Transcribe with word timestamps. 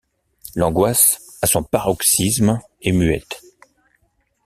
L’angoisse, 0.55 1.37
à 1.43 1.45
son 1.45 1.61
paroxysme, 1.61 2.59
est 2.81 2.91
muette. 2.91 3.43